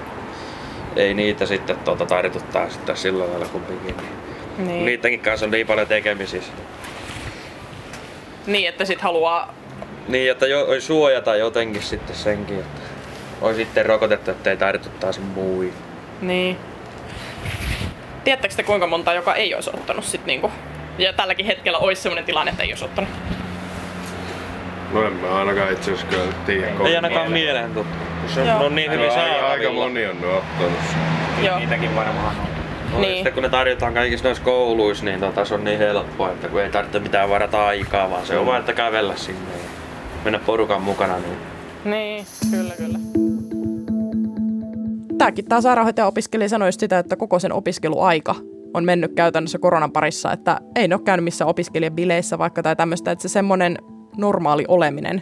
ei 0.95 1.13
niitä 1.13 1.45
sitten 1.45 1.77
tota, 1.77 2.05
taidetuttaa 2.05 2.69
sitten 2.69 2.97
sillä 2.97 3.25
lailla 3.27 3.45
kumpikin. 3.45 3.97
Niin. 3.97 4.32
Niin. 4.57 4.85
Niidenkin 4.85 5.19
kanssa 5.19 5.45
on 5.45 5.51
niin 5.51 5.67
paljon 5.67 5.87
tekemisissä. 5.87 6.51
Niin, 8.47 8.69
että 8.69 8.85
sit 8.85 9.01
haluaa... 9.01 9.53
Niin, 10.07 10.31
että 10.31 10.47
jo, 10.47 10.81
suojata 10.81 11.35
jotenkin 11.35 11.81
sitten 11.81 12.15
senkin, 12.15 12.59
että 12.59 12.81
on 13.41 13.55
sitten 13.55 13.85
rokotettu, 13.85 14.31
ettei 14.31 14.57
taidetuttaisi 14.57 15.19
mui. 15.19 15.73
Niin. 16.21 16.57
Tiedättekö 18.23 18.55
te 18.55 18.63
kuinka 18.63 18.87
monta, 18.87 19.13
joka 19.13 19.35
ei 19.35 19.55
olisi 19.55 19.69
ottanut 19.73 20.05
sit 20.05 20.25
niinku... 20.25 20.51
Ja 20.97 21.13
tälläkin 21.13 21.45
hetkellä 21.45 21.77
olisi 21.77 22.01
sellainen 22.01 22.25
tilanne, 22.25 22.51
että 22.51 22.63
ei 22.63 22.69
olisi 22.71 22.85
ottanut. 22.85 23.09
No 24.93 25.07
en 25.07 25.13
mä 25.13 25.35
ainakaan 25.35 25.73
itse 25.73 25.91
asiassa 25.91 26.07
kyllä 26.07 26.33
tiedä. 26.45 26.67
Ei 26.85 26.95
ainakaan 26.95 27.31
mieleen 27.31 27.73
tuttu. 27.73 27.97
Se 28.27 28.41
on, 28.41 28.49
on 28.49 28.75
niin 28.75 28.91
hyvin 28.91 29.07
No, 29.07 29.13
aika, 29.13 29.23
aika 29.23 29.39
saatavilla. 29.47 29.83
moni 29.83 30.05
on 30.05 30.17
ottanut 30.17 30.79
sen. 30.91 31.45
Joo. 31.45 31.59
Niitäkin 31.59 31.95
varmaan 31.95 32.35
on. 32.39 32.52
No, 32.93 32.99
Niin. 32.99 33.15
Sitten 33.15 33.33
kun 33.33 33.43
ne 33.43 33.49
tarjotaan 33.49 33.93
kaikissa 33.93 34.25
noissa 34.25 34.43
kouluissa, 34.43 35.05
niin 35.05 35.19
tota, 35.19 35.45
se 35.45 35.53
on 35.53 35.63
niin 35.63 35.77
helppoa, 35.79 36.31
että 36.31 36.47
kun 36.47 36.61
ei 36.61 36.69
tarvitse 36.69 36.99
mitään 36.99 37.29
varata 37.29 37.65
aikaa, 37.65 38.09
vaan 38.09 38.25
se 38.25 38.37
on 38.37 38.45
vaan, 38.45 38.59
että 38.59 38.73
kävellä 38.73 39.15
sinne 39.15 39.51
ja 39.51 39.69
mennä 40.23 40.39
porukan 40.45 40.81
mukana. 40.81 41.17
Niin 41.17 41.37
Niin, 41.85 42.25
kyllä, 42.51 42.73
kyllä. 42.77 42.99
Tämäkin 45.17 45.45
tämä 45.45 45.61
sairaanhoitaja-opiskelija 45.61 46.49
sanoi 46.49 46.67
just 46.67 46.79
sitä, 46.79 46.99
että 46.99 47.15
koko 47.15 47.39
sen 47.39 47.53
opiskeluaika 47.53 48.35
on 48.73 48.85
mennyt 48.85 49.13
käytännössä 49.15 49.59
koronan 49.59 49.91
parissa, 49.91 50.31
että 50.31 50.59
ei 50.75 50.87
ne 50.87 50.95
ole 50.95 51.03
käynyt 51.03 51.23
missään 51.23 51.49
opiskelijabileissä 51.49 52.37
vaikka 52.37 52.63
tai 52.63 52.75
tämmöistä, 52.75 53.11
että 53.11 53.21
se 53.21 53.27
semmoinen 53.29 53.77
normaali 54.17 54.65
oleminen, 54.67 55.21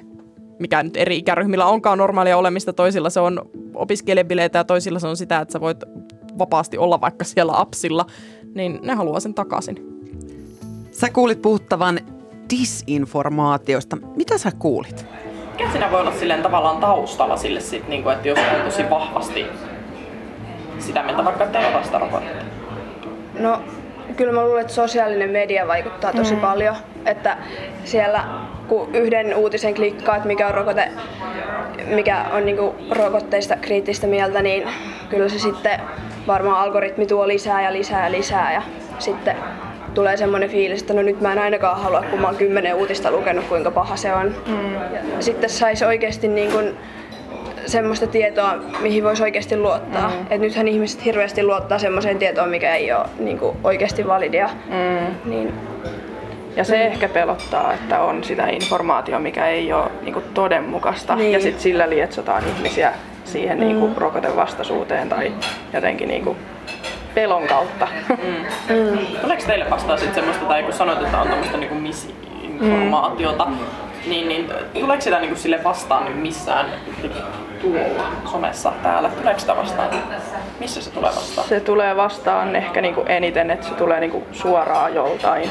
mikä 0.59 0.83
nyt 0.83 0.97
eri 0.97 1.17
ikäryhmillä 1.17 1.65
onkaan 1.65 1.97
normaalia 1.97 2.37
olemista, 2.37 2.73
toisilla 2.73 3.09
se 3.09 3.19
on 3.19 3.41
opiskelijabileitä 3.73 4.59
ja 4.59 4.63
toisilla 4.63 4.99
se 4.99 5.07
on 5.07 5.17
sitä, 5.17 5.39
että 5.39 5.51
sä 5.51 5.61
voit 5.61 5.77
vapaasti 6.39 6.77
olla 6.77 7.01
vaikka 7.01 7.25
siellä 7.25 7.53
apsilla, 7.55 8.05
niin 8.55 8.79
ne 8.83 8.93
haluaa 8.93 9.19
sen 9.19 9.33
takaisin. 9.33 9.75
Sä 10.91 11.09
kuulit 11.13 11.41
puhuttavan 11.41 11.99
disinformaatiosta. 12.49 13.97
Mitä 14.15 14.37
sä 14.37 14.51
kuulit? 14.59 15.05
Mikä 15.51 15.71
siinä 15.71 15.91
voi 15.91 16.01
olla 16.01 16.13
silleen 16.19 16.43
tavallaan 16.43 16.77
taustalla 16.77 17.37
sille 17.37 17.59
sit, 17.59 17.87
niin 17.87 18.03
kuin, 18.03 18.15
että 18.15 18.27
jos 18.27 18.39
on 18.39 18.65
tosi 18.65 18.89
vahvasti 18.89 19.45
sitä 20.79 21.03
mieltä 21.03 21.25
vaikka, 21.25 21.43
että 21.43 21.59
ei 21.59 21.65
ota 21.65 21.83
sitä 21.83 21.97
rokotetta? 21.97 22.45
No, 23.39 23.61
kyllä 24.17 24.31
mä 24.33 24.45
luulen, 24.45 24.61
että 24.61 24.73
sosiaalinen 24.73 25.29
media 25.29 25.67
vaikuttaa 25.67 26.13
tosi 26.13 26.33
mm. 26.33 26.41
paljon. 26.41 26.75
Että 27.05 27.37
siellä 27.83 28.23
kun 28.67 28.95
yhden 28.95 29.35
uutisen 29.35 29.73
klikkaa, 29.73 30.15
että 30.15 30.27
mikä 30.27 30.47
on 30.47 30.53
rokote, 30.53 30.91
mikä 31.95 32.25
on 32.33 32.45
niinku 32.45 32.75
rokotteista 32.91 33.55
kriittistä 33.55 34.07
mieltä, 34.07 34.41
niin 34.41 34.67
kyllä 35.09 35.29
se 35.29 35.39
sitten 35.39 35.81
varmaan 36.27 36.61
algoritmi 36.61 37.05
tuo 37.05 37.27
lisää 37.27 37.61
ja 37.61 37.73
lisää 37.73 38.05
ja 38.05 38.11
lisää. 38.11 38.53
Ja 38.53 38.61
sitten 38.99 39.35
tulee 39.93 40.17
semmoinen 40.17 40.49
fiilis, 40.49 40.81
että 40.81 40.93
no 40.93 41.01
nyt 41.01 41.21
mä 41.21 41.31
en 41.31 41.39
ainakaan 41.39 41.81
halua, 41.81 42.03
kun 42.09 42.21
mä 42.21 42.27
oon 42.27 42.35
kymmenen 42.35 42.75
uutista 42.75 43.11
lukenut, 43.11 43.45
kuinka 43.45 43.71
paha 43.71 43.95
se 43.95 44.13
on. 44.13 44.35
Mm. 44.47 44.73
Ja 44.73 45.01
sitten 45.19 45.49
saisi 45.49 45.85
oikeasti 45.85 46.27
niin 46.27 46.51
kuin 46.51 46.77
semmoista 47.65 48.07
tietoa, 48.07 48.55
mihin 48.79 49.03
voisi 49.03 49.23
oikeasti 49.23 49.57
luottaa. 49.57 50.09
Mm. 50.09 50.25
Et 50.29 50.41
nythän 50.41 50.67
ihmiset 50.67 51.05
hirveästi 51.05 51.43
luottaa 51.43 51.79
semmoiseen 51.79 52.17
tietoon, 52.17 52.49
mikä 52.49 52.75
ei 52.75 52.93
ole 52.93 53.05
niin 53.19 53.39
kuin 53.39 53.57
oikeasti 53.63 54.07
validia. 54.07 54.49
Mm. 54.67 55.29
Niin, 55.29 55.53
Ja 56.55 56.63
se 56.63 56.85
ehkä 56.85 57.09
pelottaa, 57.09 57.73
että 57.73 57.99
on 57.99 58.23
sitä 58.23 58.47
informaatiota, 58.47 59.19
mikä 59.19 59.47
ei 59.47 59.73
ole 59.73 59.91
niinku 60.01 60.21
todenmukaista. 60.33 61.15
Niin. 61.15 61.31
Ja 61.31 61.39
sitten 61.39 61.61
sillä 61.61 61.89
lietsotaan 61.89 62.43
ihmisiä 62.57 62.93
siihen 63.31 63.57
mm. 63.57 63.63
niinku 63.63 63.91
rokotevastaisuuteen 63.97 65.09
tai 65.09 65.33
jotenkin 65.73 66.07
niinku 66.07 66.37
pelon 67.13 67.47
kautta. 67.47 67.87
Mm. 68.09 68.97
Tuleeko 69.21 69.43
teille 69.47 69.69
vastaan 69.69 69.99
sitten 69.99 70.15
semmoista, 70.15 70.45
tai 70.45 70.63
kun 70.63 70.73
sanoit, 70.73 71.01
että 71.01 71.17
on 71.17 71.27
tämmöistä 71.27 71.57
niinku 71.57 71.75
misinformaatiota, 71.75 73.45
mm. 73.45 73.57
niin, 74.07 74.29
niin 74.29 74.51
tuleeko 74.73 75.01
sitä 75.01 75.19
niinku 75.19 75.35
sille 75.35 75.63
vastaan 75.63 76.05
niin 76.05 76.17
missään 76.17 76.65
tuolla 77.61 78.03
somessa 78.25 78.73
täällä? 78.83 79.09
Tuleeko 79.09 79.39
sitä 79.39 79.55
vastaan? 79.55 79.89
Missä 80.59 80.81
se 80.81 80.91
tulee 80.91 81.11
vastaan? 81.15 81.47
Se 81.47 81.59
tulee 81.59 81.95
vastaan 81.95 82.55
ehkä 82.55 82.81
niinku 82.81 83.03
eniten, 83.07 83.51
että 83.51 83.67
se 83.67 83.73
tulee 83.73 83.99
niinku 83.99 84.23
suoraan 84.31 84.95
joltain 84.95 85.49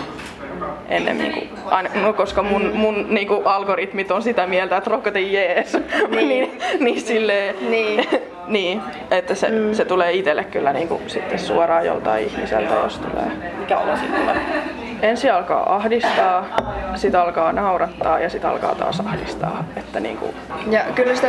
ennemmin 0.91 1.33
kuin, 1.33 1.49
aina, 1.67 1.91
no 2.03 2.13
koska 2.13 2.43
mun, 2.43 2.71
mun 2.75 3.07
niinku 3.09 3.43
algoritmit 3.45 4.11
on 4.11 4.23
sitä 4.23 4.47
mieltä, 4.47 4.77
että 4.77 4.91
rokote 4.91 5.21
jees, 5.21 5.73
niin, 6.11 6.29
niin, 6.29 6.59
niin 6.81 7.01
silleen, 7.01 7.55
Niin. 7.71 8.09
niin, 8.47 8.83
että 9.11 9.35
se, 9.35 9.49
mm. 9.49 9.75
se 9.75 9.85
tulee 9.85 10.13
itselle 10.13 10.45
kyllä 10.45 10.73
niinku 10.73 11.01
sitten 11.07 11.39
suoraan 11.39 11.87
joltain 11.87 12.27
ihmiseltä, 12.27 12.75
jos 12.75 12.99
tulee. 12.99 13.31
Mikä 13.59 13.79
olo 13.79 13.97
siitä 13.97 14.17
tulee? 14.17 14.37
Ensin 15.03 15.33
alkaa 15.33 15.75
ahdistaa, 15.75 16.47
sitten 16.95 17.21
alkaa 17.21 17.53
naurattaa 17.53 18.19
ja 18.19 18.29
sitten 18.29 18.51
alkaa 18.51 18.75
taas 18.75 19.01
ahdistaa. 19.01 19.65
Että 19.77 20.01
niinku, 20.01 20.35
Ja 20.71 20.81
kyllä 20.95 21.15
sitä 21.15 21.29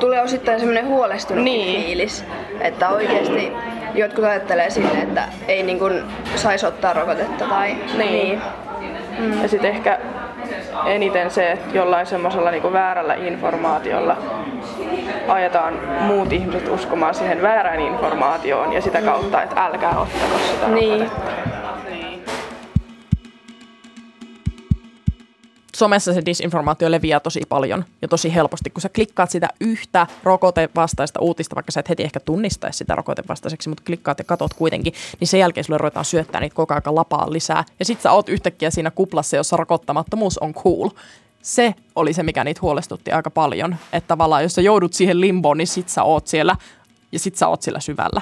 tulee 0.00 0.22
osittain 0.22 0.58
semmoinen 0.58 0.86
huolestunut 0.86 1.44
Niin. 1.44 1.82
fiilis, 1.82 2.24
että 2.60 2.88
oikeasti 2.88 3.52
jotkut 3.94 4.24
ajattelee 4.24 4.70
silleen, 4.70 5.02
että 5.02 5.24
ei 5.48 5.62
niin 5.62 5.78
kuin 5.78 6.02
saisi 6.36 6.66
ottaa 6.66 6.92
rokotetta 6.92 7.44
tai 7.44 7.76
Niin. 7.98 8.40
Ja 9.42 9.48
sitten 9.48 9.70
ehkä 9.70 9.98
eniten 10.86 11.30
se, 11.30 11.52
että 11.52 11.76
jollain 11.78 12.06
semmoisella 12.06 12.50
niinku 12.50 12.72
väärällä 12.72 13.14
informaatiolla 13.14 14.16
ajetaan 15.28 15.74
muut 16.00 16.32
ihmiset 16.32 16.68
uskomaan 16.68 17.14
siihen 17.14 17.42
väärään 17.42 17.80
informaatioon 17.80 18.72
ja 18.72 18.80
sitä 18.82 19.02
kautta, 19.02 19.42
että 19.42 19.64
älkää 19.64 19.90
ottako 19.98 20.38
sitä 20.38 20.68
Niin. 20.68 21.00
rokotetta. 21.00 21.32
Somessa 25.80 26.14
se 26.14 26.22
disinformaatio 26.26 26.90
leviää 26.90 27.20
tosi 27.20 27.40
paljon 27.48 27.84
ja 28.02 28.08
tosi 28.08 28.34
helposti. 28.34 28.70
Kun 28.70 28.80
sä 28.80 28.88
klikkaat 28.88 29.30
sitä 29.30 29.48
yhtä 29.60 30.06
rokotevastaista 30.24 31.20
uutista, 31.20 31.54
vaikka 31.54 31.72
sä 31.72 31.80
et 31.80 31.88
heti 31.88 32.02
ehkä 32.02 32.20
tunnistaisi 32.20 32.78
sitä 32.78 32.94
rokotevastaiseksi, 32.94 33.68
mutta 33.68 33.84
klikkaat 33.86 34.18
ja 34.18 34.24
katot 34.24 34.54
kuitenkin, 34.54 34.92
niin 35.20 35.28
sen 35.28 35.40
jälkeen 35.40 35.64
sulle 35.64 35.78
ruvetaan 35.78 36.04
syöttää 36.04 36.40
niitä 36.40 36.56
koko 36.56 36.74
ajan 36.74 36.94
lapaa 36.94 37.32
lisää. 37.32 37.64
Ja 37.78 37.84
sit 37.84 38.00
sä 38.00 38.12
oot 38.12 38.28
yhtäkkiä 38.28 38.70
siinä 38.70 38.90
kuplassa, 38.90 39.36
jossa 39.36 39.56
rokottamattomuus 39.56 40.38
on 40.38 40.54
cool. 40.54 40.88
Se 41.42 41.74
oli 41.96 42.12
se, 42.12 42.22
mikä 42.22 42.44
niitä 42.44 42.60
huolestutti 42.62 43.12
aika 43.12 43.30
paljon. 43.30 43.76
Että 43.92 44.08
tavallaan, 44.08 44.42
jos 44.42 44.54
sä 44.54 44.60
joudut 44.60 44.92
siihen 44.92 45.20
limboon, 45.20 45.58
niin 45.58 45.66
sit 45.66 45.88
sä 45.88 46.02
oot 46.02 46.26
siellä 46.26 46.56
ja 47.12 47.18
sit 47.18 47.36
sä 47.36 47.48
oot 47.48 47.62
sillä 47.62 47.80
syvällä. 47.80 48.20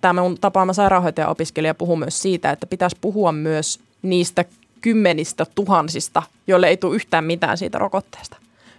Tämä 0.00 0.22
mun 0.22 0.38
tapaama 0.40 0.72
sairaanhoitaja-opiskelija 0.72 1.74
puhuu 1.74 1.96
myös 1.96 2.22
siitä, 2.22 2.50
että 2.50 2.66
pitäisi 2.66 2.96
puhua 3.00 3.32
myös 3.32 3.80
niistä 4.02 4.44
kymmenistä 4.80 5.46
tuhansista, 5.54 6.22
joille 6.46 6.68
ei 6.68 6.76
tule 6.76 6.96
yhtään 6.96 7.24
mitään 7.24 7.58
siitä 7.58 7.78
rokotteesta. 7.78 8.36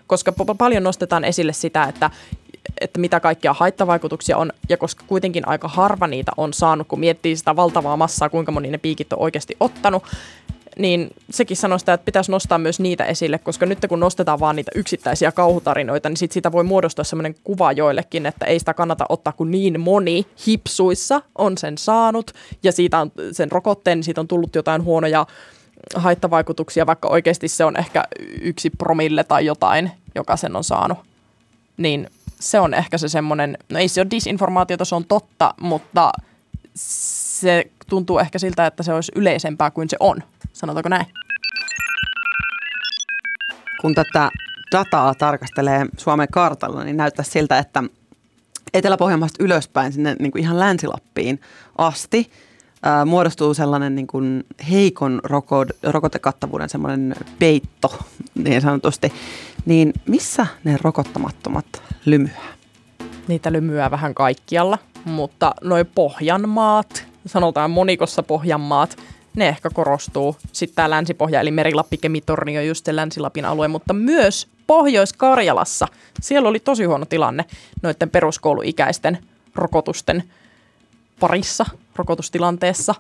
Koska 0.07 0.31
pa- 0.31 0.55
paljon 0.57 0.83
nostetaan 0.83 1.23
esille 1.23 1.53
sitä, 1.53 1.83
että, 1.83 2.09
että 2.81 2.99
mitä 2.99 3.19
kaikkia 3.19 3.53
haittavaikutuksia 3.53 4.37
on, 4.37 4.53
ja 4.69 4.77
koska 4.77 5.03
kuitenkin 5.07 5.47
aika 5.47 5.67
harva 5.67 6.07
niitä 6.07 6.31
on 6.37 6.53
saanut, 6.53 6.87
kun 6.87 6.99
miettii 6.99 7.35
sitä 7.35 7.55
valtavaa 7.55 7.97
massaa, 7.97 8.29
kuinka 8.29 8.51
moni 8.51 8.71
ne 8.71 8.77
piikit 8.77 9.13
on 9.13 9.19
oikeasti 9.19 9.57
ottanut, 9.59 10.03
niin 10.79 11.09
sekin 11.29 11.57
sanoo 11.57 11.77
sitä, 11.77 11.93
että 11.93 12.05
pitäisi 12.05 12.31
nostaa 12.31 12.57
myös 12.57 12.79
niitä 12.79 13.05
esille, 13.05 13.37
koska 13.37 13.65
nyt 13.65 13.79
kun 13.89 13.99
nostetaan 13.99 14.39
vaan 14.39 14.55
niitä 14.55 14.71
yksittäisiä 14.75 15.31
kauhutarinoita, 15.31 16.09
niin 16.09 16.17
sit 16.17 16.31
siitä 16.31 16.51
voi 16.51 16.63
muodostua 16.63 17.03
sellainen 17.03 17.35
kuva 17.43 17.71
joillekin, 17.71 18.25
että 18.25 18.45
ei 18.45 18.59
sitä 18.59 18.73
kannata 18.73 19.05
ottaa, 19.09 19.33
kun 19.33 19.51
niin 19.51 19.79
moni 19.79 20.25
hipsuissa 20.47 21.21
on 21.35 21.57
sen 21.57 21.77
saanut, 21.77 22.31
ja 22.63 22.71
siitä 22.71 22.99
on 22.99 23.11
sen 23.31 23.51
rokotteen, 23.51 23.97
niin 23.97 24.03
siitä 24.03 24.21
on 24.21 24.27
tullut 24.27 24.55
jotain 24.55 24.83
huonoja 24.83 25.25
haittavaikutuksia, 25.95 26.85
vaikka 26.85 27.07
oikeasti 27.07 27.47
se 27.47 27.65
on 27.65 27.77
ehkä 27.77 28.03
yksi 28.41 28.69
promille 28.69 29.23
tai 29.23 29.45
jotain, 29.45 29.91
joka 30.15 30.37
sen 30.37 30.55
on 30.55 30.63
saanut. 30.63 30.97
Niin 31.77 32.07
se 32.39 32.59
on 32.59 32.73
ehkä 32.73 32.97
se 32.97 33.09
semmoinen, 33.09 33.57
no 33.69 33.79
ei 33.79 33.87
se 33.87 34.01
ole 34.01 34.07
disinformaatiota, 34.11 34.85
se 34.85 34.95
on 34.95 35.05
totta, 35.05 35.53
mutta 35.61 36.11
se 36.75 37.71
tuntuu 37.87 38.19
ehkä 38.19 38.39
siltä, 38.39 38.65
että 38.65 38.83
se 38.83 38.93
olisi 38.93 39.11
yleisempää 39.15 39.71
kuin 39.71 39.89
se 39.89 39.97
on. 39.99 40.23
Sanotaanko 40.53 40.89
näin? 40.89 41.05
Kun 43.81 43.95
tätä 43.95 44.29
dataa 44.71 45.15
tarkastelee 45.15 45.85
Suomen 45.97 46.27
kartalla, 46.31 46.83
niin 46.83 46.97
näyttää 46.97 47.25
siltä, 47.25 47.59
että 47.59 47.83
Etelä-Pohjanmaasta 48.73 49.43
ylöspäin 49.43 49.93
sinne 49.93 50.15
niin 50.19 50.31
kuin 50.31 50.41
ihan 50.41 50.59
Länsilappiin 50.59 51.41
asti 51.77 52.31
ää, 52.83 53.05
muodostuu 53.05 53.53
sellainen 53.53 53.95
niin 53.95 54.07
kuin 54.07 54.45
heikon 54.69 55.21
roko- 55.23 55.91
rokotekattavuuden 55.91 56.69
semmoinen 56.69 57.15
peitto 57.39 57.99
niin 58.35 58.61
sanotusti. 58.61 59.13
Niin 59.65 59.93
missä 60.07 60.47
ne 60.63 60.77
rokottamattomat 60.81 61.65
lymyää? 62.05 62.53
Niitä 63.27 63.51
lymyää 63.51 63.91
vähän 63.91 64.13
kaikkialla, 64.13 64.77
mutta 65.05 65.53
noin 65.61 65.85
Pohjanmaat, 65.95 67.05
sanotaan 67.25 67.71
monikossa 67.71 68.23
Pohjanmaat, 68.23 68.97
ne 69.35 69.47
ehkä 69.47 69.69
korostuu. 69.69 70.35
Sitten 70.51 70.75
tämä 70.75 70.89
Länsi-Pohja, 70.89 71.41
eli 71.41 71.51
Merilappi, 71.51 71.97
Kemitorni 71.97 72.57
on 72.57 72.67
just 72.67 72.85
se 72.85 72.95
Länsi-Lapin 72.95 73.45
alue, 73.45 73.67
mutta 73.67 73.93
myös 73.93 74.47
Pohjois-Karjalassa. 74.67 75.87
Siellä 76.21 76.49
oli 76.49 76.59
tosi 76.59 76.83
huono 76.83 77.05
tilanne 77.05 77.45
noiden 77.81 78.09
peruskouluikäisten 78.09 79.17
rokotusten 79.55 80.23
parissa, 81.19 81.65
rokotustilanteessa. 81.99 82.95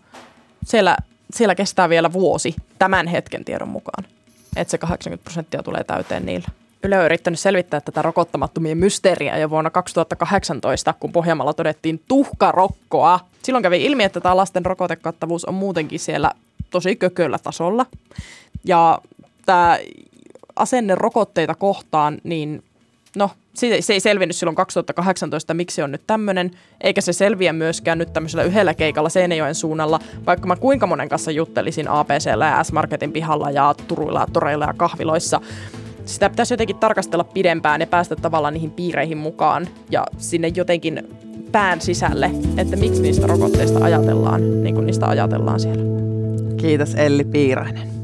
Siellä, 0.65 0.97
siellä 1.33 1.55
kestää 1.55 1.89
vielä 1.89 2.13
vuosi 2.13 2.55
tämän 2.79 3.07
hetken 3.07 3.45
tiedon 3.45 3.67
mukaan, 3.67 4.03
että 4.55 4.71
se 4.71 4.77
80 4.77 5.23
prosenttia 5.23 5.63
tulee 5.63 5.83
täyteen 5.83 6.25
niillä. 6.25 6.47
Yle 6.83 6.99
on 6.99 7.05
yrittänyt 7.05 7.39
selvittää 7.39 7.81
tätä 7.81 8.01
rokottamattomien 8.01 8.77
mysteeriä 8.77 9.37
jo 9.37 9.49
vuonna 9.49 9.69
2018, 9.69 10.93
kun 10.99 11.11
Pohjanmaalla 11.11 11.53
todettiin 11.53 12.01
tuhkarokkoa. 12.07 13.19
Silloin 13.43 13.63
kävi 13.63 13.85
ilmi, 13.85 14.03
että 14.03 14.21
tämä 14.21 14.37
lasten 14.37 14.65
rokotekattavuus 14.65 15.45
on 15.45 15.53
muutenkin 15.53 15.99
siellä 15.99 16.31
tosi 16.69 16.95
kököllä 16.95 17.39
tasolla. 17.39 17.85
Ja 18.65 19.01
tämä 19.45 19.77
asenne 20.55 20.95
rokotteita 20.95 21.55
kohtaan, 21.55 22.17
niin 22.23 22.63
no, 23.15 23.31
se, 23.53 23.81
se 23.81 23.93
ei 23.93 23.99
selvinnyt 23.99 24.35
silloin 24.35 24.55
2018, 24.55 25.53
miksi 25.53 25.81
on 25.81 25.91
nyt 25.91 26.01
tämmöinen, 26.07 26.51
eikä 26.81 27.01
se 27.01 27.13
selviä 27.13 27.53
myöskään 27.53 27.97
nyt 27.97 28.13
tämmöisellä 28.13 28.43
yhdellä 28.43 28.73
keikalla 28.73 29.09
Seinäjoen 29.09 29.55
suunnalla, 29.55 29.99
vaikka 30.25 30.47
mä 30.47 30.55
kuinka 30.55 30.87
monen 30.87 31.09
kanssa 31.09 31.31
juttelisin 31.31 31.87
APCllä 31.87 32.45
ja 32.45 32.63
S-Marketin 32.63 33.11
pihalla 33.11 33.51
ja 33.51 33.75
Turuilla 33.87 34.19
ja 34.19 34.27
Toreilla 34.33 34.65
ja 34.65 34.73
kahviloissa. 34.73 35.41
Sitä 36.05 36.29
pitäisi 36.29 36.53
jotenkin 36.53 36.75
tarkastella 36.75 37.23
pidempään 37.23 37.81
ja 37.81 37.87
päästä 37.87 38.15
tavallaan 38.15 38.53
niihin 38.53 38.71
piireihin 38.71 39.17
mukaan 39.17 39.67
ja 39.91 40.05
sinne 40.17 40.51
jotenkin 40.55 41.07
pään 41.51 41.81
sisälle, 41.81 42.31
että 42.57 42.75
miksi 42.75 43.01
niistä 43.01 43.27
rokotteista 43.27 43.85
ajatellaan, 43.85 44.63
niin 44.63 44.75
kuin 44.75 44.85
niistä 44.85 45.07
ajatellaan 45.07 45.59
siellä. 45.59 45.83
Kiitos 46.57 46.95
Elli 46.95 47.23
Piirainen. 47.23 47.98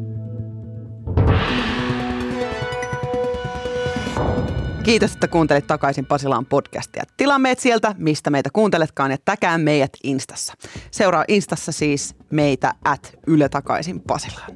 Kiitos, 4.86 5.14
että 5.14 5.28
kuuntelit 5.28 5.68
takaisin 5.68 6.06
Pasilaan 6.06 6.46
podcastia. 6.46 7.04
Tilaa 7.18 7.40
meidät 7.40 7.60
sieltä, 7.60 7.96
mistä 7.98 8.30
meitä 8.30 8.50
kuunteletkaan 8.54 9.12
ja 9.12 9.18
täkää 9.26 9.58
meidät 9.58 9.92
Instassa. 10.04 10.54
Seuraa 10.92 11.26
Instassa 11.28 11.72
siis 11.72 12.16
meitä 12.30 12.74
at 12.84 13.18
Yle 13.28 13.50
takaisin 13.50 14.02
Pasilaan. 14.02 14.52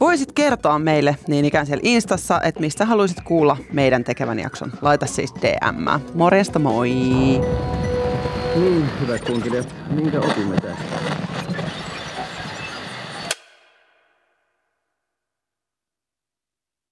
Voisit 0.00 0.32
kertoa 0.32 0.78
meille 0.78 1.16
niin 1.26 1.44
ikään 1.44 1.66
siellä 1.66 1.82
Instassa, 1.84 2.40
että 2.40 2.60
mistä 2.60 2.84
haluaisit 2.84 3.20
kuulla 3.20 3.56
meidän 3.72 4.04
tekevän 4.04 4.38
jakson. 4.38 4.72
Laita 4.80 5.06
siis 5.06 5.34
DM. 5.34 6.00
Morjesta 6.14 6.58
moi! 6.58 6.90
Niin, 8.54 8.90
hyvät 9.00 9.24
kuuntelijat, 9.24 9.74
minkä 9.90 10.18
opimme 10.18 10.56
tästä? 10.56 11.11